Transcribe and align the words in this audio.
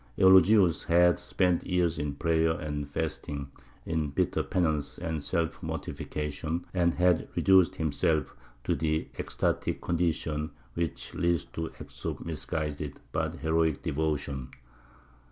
Eulogius 0.17 0.85
had 0.85 1.19
spent 1.19 1.63
years 1.63 1.99
in 1.99 2.15
prayer 2.15 2.53
and 2.59 2.87
fasting, 2.87 3.51
in 3.85 4.09
bitter 4.09 4.41
penance 4.41 4.97
and 4.97 5.21
self 5.21 5.61
mortification, 5.61 6.65
and 6.73 6.95
had 6.95 7.27
reduced 7.35 7.75
himself 7.75 8.35
to 8.63 8.73
the 8.75 9.07
ecstatic 9.19 9.79
condition 9.79 10.49
which 10.73 11.13
leads 11.13 11.45
to 11.45 11.69
acts 11.79 12.03
of 12.03 12.25
misguided 12.25 12.99
but 13.11 13.35
heroic 13.35 13.83
devotion. 13.83 14.49